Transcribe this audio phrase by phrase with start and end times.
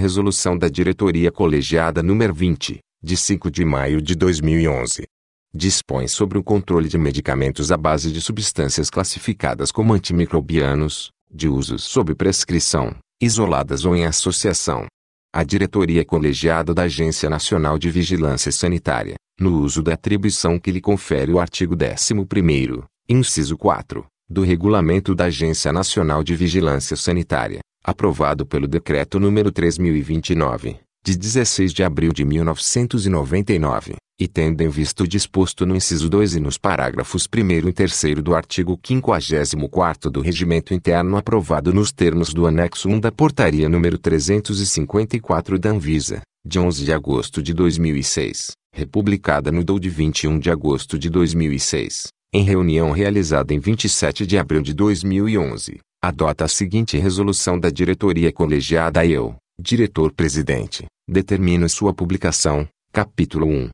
[0.00, 5.04] Resolução da Diretoria Colegiada número 20, de 5 de maio de 2011.
[5.54, 11.78] Dispõe sobre o controle de medicamentos à base de substâncias classificadas como antimicrobianos, de uso
[11.78, 14.86] sob prescrição, isoladas ou em associação.
[15.34, 20.80] A diretoria colegiada da Agência Nacional de Vigilância Sanitária, no uso da atribuição que lhe
[20.80, 28.44] confere o artigo 11º, inciso 4, do Regulamento da Agência Nacional de Vigilância Sanitária, aprovado
[28.46, 35.08] pelo Decreto nº 3029, de 16 de abril de 1999, e tendo em vista o
[35.08, 40.74] disposto no inciso 2 e nos parágrafos 1 e 3 do artigo 54 do Regimento
[40.74, 46.84] Interno aprovado nos termos do anexo 1 da Portaria número 354 da Anvisa, de 11
[46.84, 52.90] de agosto de 2006, republicada no DOU de 21 de agosto de 2006, em reunião
[52.90, 59.36] realizada em 27 de abril de 2011, adota a seguinte resolução da diretoria colegiada eu,
[59.60, 63.68] diretor-presidente, determino sua publicação, capítulo 1,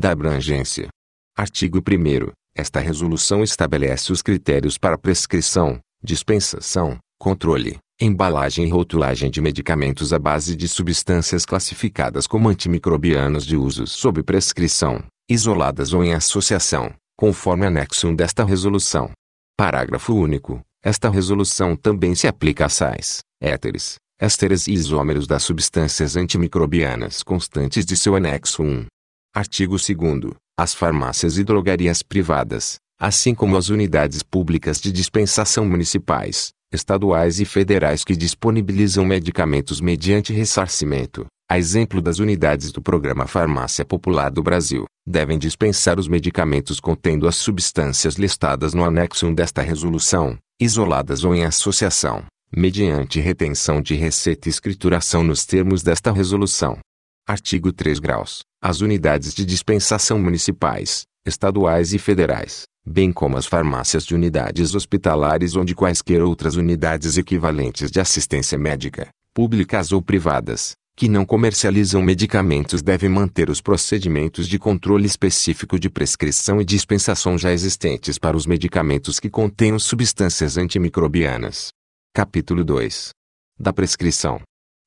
[0.00, 0.88] da abrangência.
[1.36, 9.40] Artigo 1 Esta resolução estabelece os critérios para prescrição, dispensação, controle, embalagem e rotulagem de
[9.40, 16.14] medicamentos à base de substâncias classificadas como antimicrobianos de uso sob prescrição, isoladas ou em
[16.14, 19.10] associação, conforme anexo 1 desta resolução.
[19.56, 20.60] Parágrafo único.
[20.84, 27.86] Esta resolução também se aplica a sais, éteres, ésteres e isômeros das substâncias antimicrobianas constantes
[27.86, 28.86] de seu anexo 1.
[29.32, 36.50] Artigo 2 As farmácias e drogarias privadas, assim como as unidades públicas de dispensação municipais,
[36.72, 43.84] estaduais e federais que disponibilizam medicamentos mediante ressarcimento, a exemplo das unidades do Programa Farmácia
[43.84, 49.62] Popular do Brasil, devem dispensar os medicamentos contendo as substâncias listadas no anexo 1 desta
[49.62, 56.78] resolução, isoladas ou em associação, mediante retenção de receita e escrituração nos termos desta resolução.
[57.26, 58.40] Artigo 3 graus.
[58.62, 65.56] As unidades de dispensação municipais, estaduais e federais, bem como as farmácias de unidades hospitalares
[65.56, 72.02] ou de quaisquer outras unidades equivalentes de assistência médica, públicas ou privadas, que não comercializam
[72.02, 78.36] medicamentos devem manter os procedimentos de controle específico de prescrição e dispensação já existentes para
[78.36, 81.70] os medicamentos que contenham substâncias antimicrobianas.
[82.14, 83.10] Capítulo 2.
[83.58, 84.40] Da prescrição.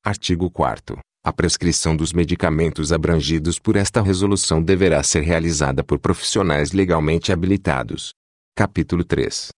[0.04, 6.70] Artigo 4 a prescrição dos medicamentos abrangidos por esta resolução deverá ser realizada por profissionais
[6.70, 8.12] legalmente habilitados.
[8.54, 9.48] Capítulo 3.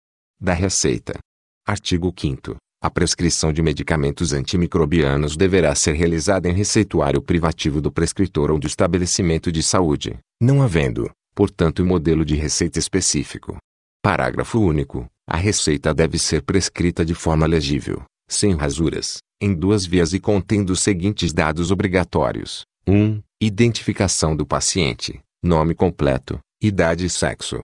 [0.41, 1.19] Da Receita.
[1.66, 8.53] Artigo 5 A prescrição de medicamentos antimicrobianos deverá ser realizada em receituário privativo do prescritor
[8.53, 13.56] ou do estabelecimento de saúde, não havendo, portanto, modelo de receita específico.
[14.00, 15.06] Parágrafo único.
[15.27, 20.71] A receita deve ser prescrita de forma legível, sem rasuras, em duas vias e contendo
[20.71, 23.21] os seguintes dados obrigatórios: 1.
[23.41, 27.59] Identificação do paciente, nome completo, idade e sexo.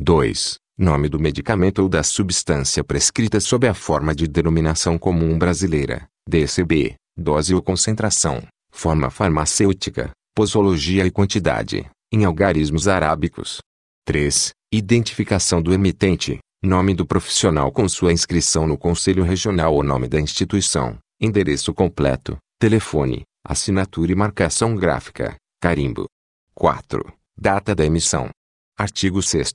[0.00, 0.58] 2.
[0.80, 6.94] Nome do medicamento ou da substância prescrita sob a forma de denominação comum brasileira, DCB,
[7.14, 8.42] dose ou concentração,
[8.72, 13.58] forma farmacêutica, posologia e quantidade, em algarismos arábicos.
[14.06, 14.52] 3.
[14.72, 20.18] Identificação do emitente, nome do profissional com sua inscrição no Conselho Regional ou nome da
[20.18, 26.06] instituição, endereço completo, telefone, assinatura e marcação gráfica, carimbo.
[26.54, 27.04] 4.
[27.36, 28.30] Data da emissão.
[28.78, 29.52] Artigo 6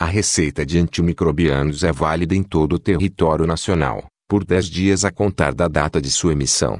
[0.00, 5.10] A receita de antimicrobianos é válida em todo o território nacional, por 10 dias a
[5.10, 6.78] contar da data de sua emissão.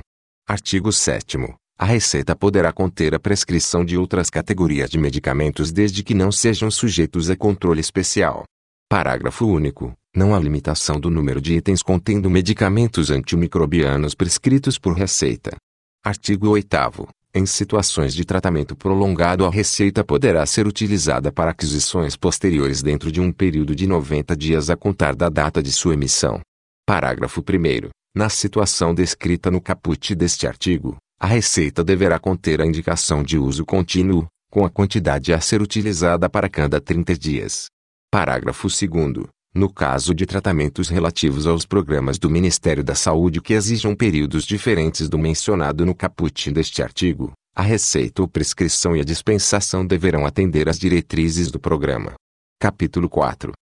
[0.49, 1.37] Artigo 7
[1.77, 6.71] A receita poderá conter a prescrição de outras categorias de medicamentos desde que não sejam
[6.71, 8.45] sujeitos a controle especial.
[8.89, 9.93] Parágrafo único.
[10.15, 15.57] Não há limitação do número de itens contendo medicamentos antimicrobianos prescritos por receita.
[16.05, 22.83] Artigo 8 Em situações de tratamento prolongado a receita poderá ser utilizada para aquisições posteriores
[22.83, 26.41] dentro de um período de 90 dias a contar da data de sua emissão.
[26.85, 33.23] Parágrafo 1 Na situação descrita no caput deste artigo, a receita deverá conter a indicação
[33.23, 37.67] de uso contínuo, com a quantidade a ser utilizada para cada 30 dias.
[38.11, 43.95] Parágrafo 2 no caso de tratamentos relativos aos programas do Ministério da Saúde que exijam
[43.95, 49.85] períodos diferentes do mencionado no caput deste artigo, a receita ou prescrição e a dispensação
[49.85, 52.15] deverão atender às diretrizes do programa.
[52.61, 53.53] Capítulo 4.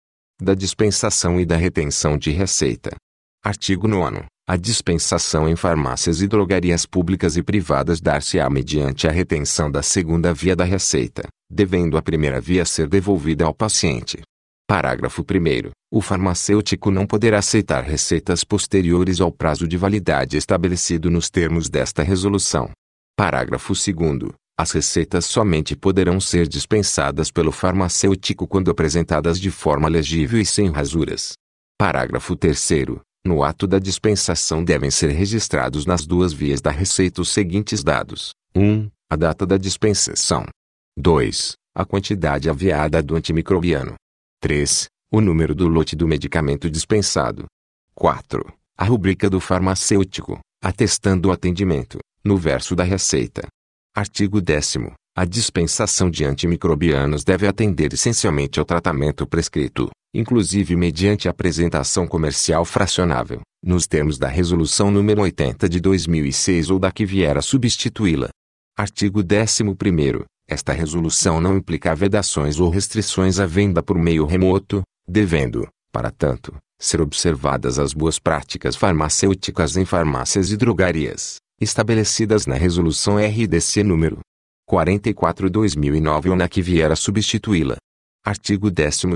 [0.41, 2.95] Da dispensação e da retenção de receita.
[3.43, 4.25] Artigo 9.
[4.49, 10.35] A dispensação em farmácias e drogarias públicas e privadas dar-se-á mediante a retenção da segunda
[10.35, 14.21] via da receita, devendo a primeira via ser devolvida ao paciente.
[14.69, 15.71] Parágrafo 1.
[15.93, 22.03] O farmacêutico não poderá aceitar receitas posteriores ao prazo de validade estabelecido nos termos desta
[22.03, 22.73] resolução.
[23.17, 24.33] Parágrafo 2.
[24.59, 30.69] As receitas somente poderão ser dispensadas pelo farmacêutico quando apresentadas de forma legível e sem
[30.69, 31.35] rasuras.
[31.79, 32.69] Parágrafo 3.
[33.25, 38.33] No ato da dispensação devem ser registrados nas duas vias da receita os seguintes dados:
[38.53, 38.91] 1.
[39.09, 40.45] A data da dispensação.
[40.99, 41.53] 2.
[41.73, 43.95] A quantidade aviada do antimicrobiano.
[44.47, 44.87] 3.
[45.11, 47.47] O número do lote do medicamento dispensado.
[47.97, 48.47] 4.
[48.79, 53.49] A rubrica do farmacêutico, atestando o atendimento, no verso da receita.
[53.93, 54.93] Artigo 10.
[55.17, 63.41] A dispensação de antimicrobianos deve atender essencialmente ao tratamento prescrito, inclusive mediante apresentação comercial fracionável,
[63.61, 68.29] nos termos da Resolução nº 80 de 2006 ou da que vier a substituí-la.
[68.79, 70.25] Artigo 11.
[70.49, 76.55] Esta resolução não implica vedações ou restrições à venda por meio remoto, devendo, para tanto,
[76.79, 84.21] ser observadas as boas práticas farmacêuticas em farmácias e drogarias, estabelecidas na Resolução RDC número
[84.71, 87.77] 44/2009 ou na que vier a substituí-la.
[88.25, 89.07] Artigo 12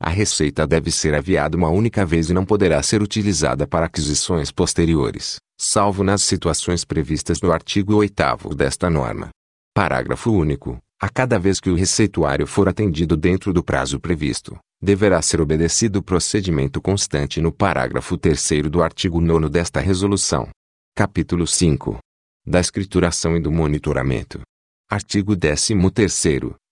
[0.00, 4.50] A receita deve ser aviada uma única vez e não poderá ser utilizada para aquisições
[4.50, 9.30] posteriores, salvo nas situações previstas no artigo 8 desta norma.
[9.72, 10.78] Parágrafo único.
[11.00, 16.00] A cada vez que o receituário for atendido dentro do prazo previsto, deverá ser obedecido
[16.00, 20.48] o procedimento constante no parágrafo 3 do artigo 9 desta resolução.
[20.94, 21.98] Capítulo 5.
[22.44, 24.40] Da escrituração e do monitoramento.
[24.90, 25.74] Artigo 13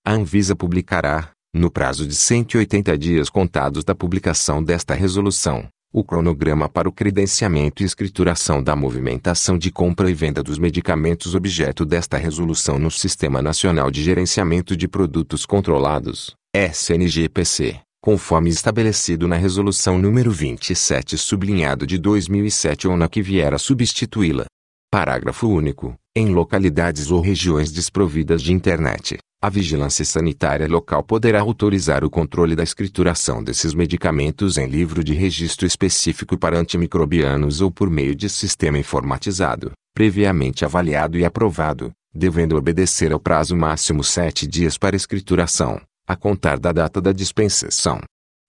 [0.04, 6.68] A Anvisa publicará, no prazo de 180 dias contados da publicação desta resolução, o cronograma
[6.68, 12.18] para o credenciamento e escrituração da movimentação de compra e venda dos medicamentos objeto desta
[12.18, 20.30] resolução no Sistema Nacional de Gerenciamento de Produtos Controlados, SNGPC, conforme estabelecido na Resolução número
[20.30, 24.44] 27 sublinhado de 2007 ou na que vier a substituí-la.
[24.90, 25.94] Parágrafo único.
[26.16, 32.56] Em localidades ou regiões desprovidas de internet, a vigilância sanitária local poderá autorizar o controle
[32.56, 38.28] da escrituração desses medicamentos em livro de registro específico para antimicrobianos ou por meio de
[38.28, 45.80] sistema informatizado, previamente avaliado e aprovado, devendo obedecer ao prazo máximo sete dias para escrituração,
[46.04, 48.00] a contar da data da dispensação.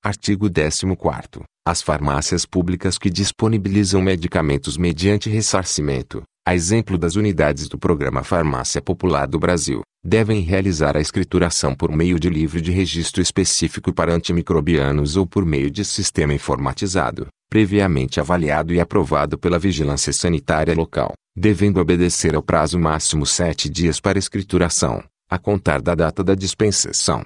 [0.04, 1.46] Artigo 14.
[1.68, 8.82] As farmácias públicas que disponibilizam medicamentos mediante ressarcimento, a exemplo das unidades do Programa Farmácia
[8.82, 14.16] Popular do Brasil, devem realizar a escrituração por meio de livro de registro específico para
[14.16, 21.14] antimicrobianos ou por meio de sistema informatizado, previamente avaliado e aprovado pela Vigilância Sanitária Local,
[21.38, 27.26] devendo obedecer ao prazo máximo sete dias para escrituração, a contar da data da dispensação.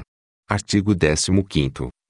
[0.49, 1.31] Artigo 15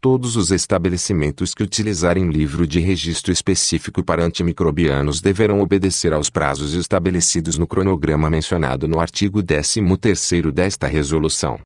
[0.04, 6.74] Todos os estabelecimentos que utilizarem livro de registro específico para antimicrobianos deverão obedecer aos prazos
[6.74, 11.58] estabelecidos no cronograma mencionado no artigo 13º desta resolução.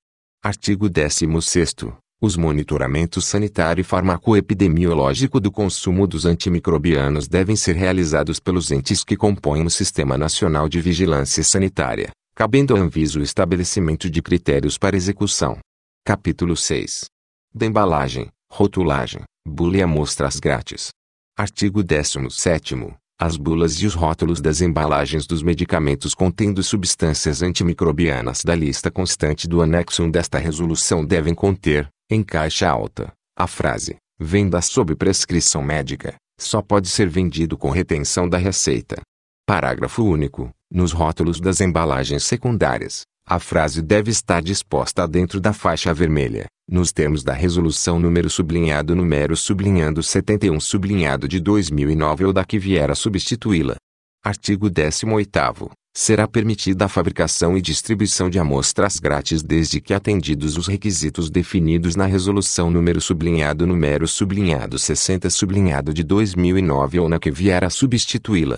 [0.46, 1.74] Artigo 16
[2.22, 9.18] Os monitoramentos sanitário e farmacoepidemiológico do consumo dos antimicrobianos devem ser realizados pelos entes que
[9.18, 14.96] compõem o Sistema Nacional de Vigilância Sanitária, cabendo à Anvisa o estabelecimento de critérios para
[14.96, 15.58] execução.
[16.06, 17.17] Capítulo 6
[17.58, 20.90] da embalagem, rotulagem, bula e amostras grátis.
[21.38, 22.76] Artigo 17
[23.20, 29.48] as bulas e os rótulos das embalagens dos medicamentos contendo substâncias antimicrobianas da lista constante
[29.48, 35.64] do anexo 1 desta resolução devem conter, em caixa alta, a frase: venda sob prescrição
[35.64, 39.02] médica, só pode ser vendido com retenção da receita.
[39.48, 40.52] Parágrafo único.
[40.70, 46.92] Nos rótulos das embalagens secundárias, a frase deve estar disposta dentro da faixa vermelha, nos
[46.92, 52.92] termos da resolução número sublinhado número sublinhando 71 sublinhado de 2009 ou da que vier
[52.92, 53.76] a substituí-la.
[54.24, 55.72] Artigo 18º.
[55.96, 61.96] Será permitida a fabricação e distribuição de amostras grátis desde que atendidos os requisitos definidos
[61.96, 67.70] na resolução número sublinhado número sublinhado 60 sublinhado de 2009 ou na que vier a
[67.70, 68.58] substituí-la.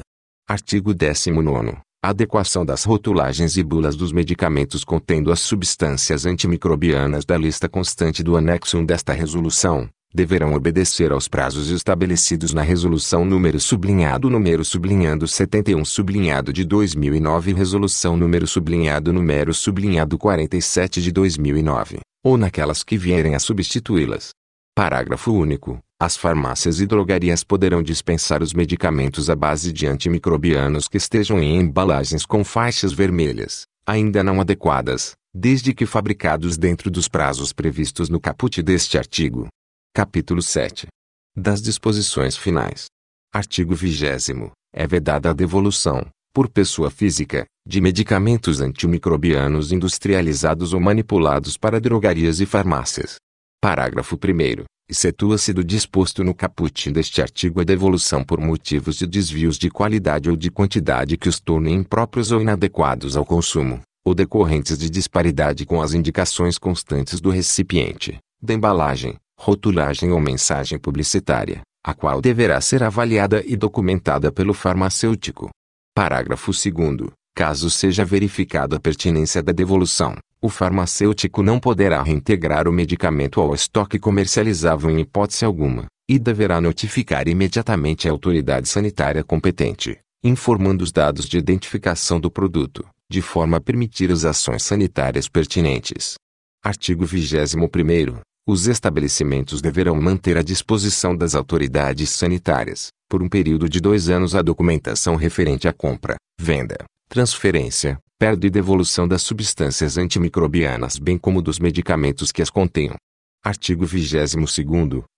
[0.50, 7.68] Artigo 19 Adequação das rotulagens e bulas dos medicamentos contendo as substâncias antimicrobianas da lista
[7.68, 14.30] constante do anexo 1 desta resolução, deverão obedecer aos prazos estabelecidos na resolução número sublinhado
[14.30, 22.00] número sublinhando 71 sublinhado de 2009 e resolução número sublinhado número sublinhado 47 de 2009,
[22.24, 24.30] ou naquelas que vierem a substituí-las.
[24.80, 25.78] Parágrafo único.
[26.00, 31.58] As farmácias e drogarias poderão dispensar os medicamentos à base de antimicrobianos que estejam em
[31.58, 38.22] embalagens com faixas vermelhas, ainda não adequadas, desde que fabricados dentro dos prazos previstos no
[38.22, 39.50] caput deste artigo.
[39.94, 40.88] Capítulo 7.
[41.36, 42.86] Das disposições finais.
[43.34, 44.06] Artigo 20
[44.74, 52.40] É vedada a devolução, por pessoa física, de medicamentos antimicrobianos industrializados ou manipulados para drogarias
[52.40, 53.18] e farmácias.
[53.62, 59.58] Parágrafo 1 Excetua-se do disposto no caput deste artigo a devolução por motivos de desvios
[59.58, 64.78] de qualidade ou de quantidade que os tornem impróprios ou inadequados ao consumo, ou decorrentes
[64.78, 71.94] de disparidade com as indicações constantes do recipiente, da embalagem, rotulagem ou mensagem publicitária, a
[71.94, 75.50] qual deverá ser avaliada e documentada pelo farmacêutico.
[75.94, 82.72] Parágrafo 2 Caso seja verificada a pertinência da devolução, o farmacêutico não poderá reintegrar o
[82.72, 90.00] medicamento ao estoque comercializável em hipótese alguma, e deverá notificar imediatamente a autoridade sanitária competente,
[90.24, 96.16] informando os dados de identificação do produto, de forma a permitir as ações sanitárias pertinentes.
[96.64, 103.82] Artigo 21 Os estabelecimentos deverão manter à disposição das autoridades sanitárias, por um período de
[103.82, 106.78] dois anos a documentação referente à compra, venda,
[107.10, 112.98] transferência, perda e devolução das substâncias antimicrobianas bem como dos medicamentos que as contenham.
[113.42, 114.36] Artigo 22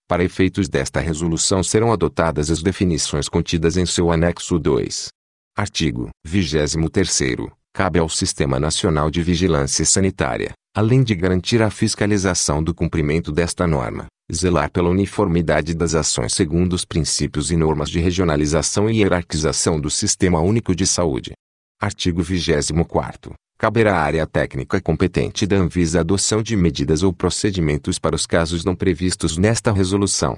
[0.08, 5.08] Para efeitos desta resolução serão adotadas as definições contidas em seu anexo 2.
[5.58, 12.72] Artigo 23 Cabe ao Sistema Nacional de Vigilância Sanitária, além de garantir a fiscalização do
[12.72, 18.88] cumprimento desta norma, zelar pela uniformidade das ações segundo os princípios e normas de regionalização
[18.88, 21.34] e hierarquização do Sistema Único de Saúde,
[21.84, 23.34] Artigo 24.
[23.58, 28.28] Caberá à área técnica competente da Anvisa a adoção de medidas ou procedimentos para os
[28.28, 30.38] casos não previstos nesta resolução.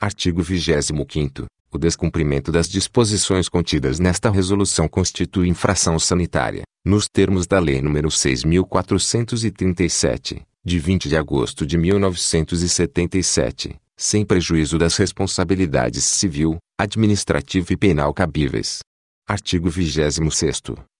[0.00, 1.46] Artigo 25.
[1.72, 8.06] O descumprimento das disposições contidas nesta resolução constitui infração sanitária, nos termos da Lei nº
[8.06, 18.14] 6.437, de 20 de agosto de 1977, sem prejuízo das responsabilidades civil, administrativa e penal
[18.14, 18.78] cabíveis.
[19.26, 20.20] Artigo 26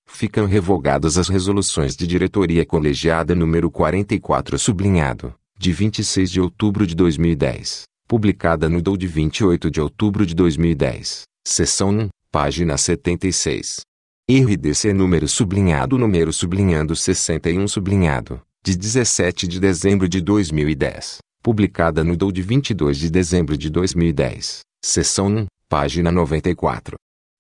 [0.07, 6.95] Ficam revogadas as resoluções de diretoria colegiada número 44 sublinhado, de 26 de outubro de
[6.95, 13.81] 2010, publicada no DOU de 28 de outubro de 2010, seção 1, página 76.
[14.27, 22.17] RDC número sublinhado número sublinhando 61 sublinhado, de 17 de dezembro de 2010, publicada no
[22.17, 26.97] DOU de 22 de dezembro de 2010, seção 1, página 94.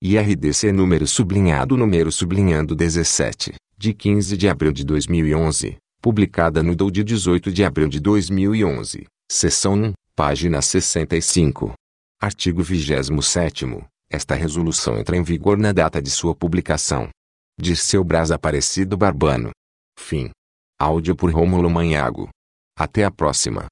[0.06, 6.90] IRDC número sublinhado número sublinhando 17, de 15 de abril de 2011, publicada no DOU
[6.90, 11.72] de 18 de abril de 2011, seção 1, página 65.
[12.20, 13.64] Artigo 27
[14.10, 17.08] Esta resolução entra em vigor na data de sua publicação.
[17.58, 19.52] Dirceu Braz Aparecido Barbano.
[19.98, 20.28] Fim.
[20.78, 22.28] Áudio por Rômulo Manhago.
[22.78, 23.68] Até a próxima.